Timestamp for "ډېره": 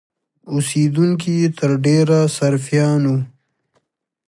1.85-2.19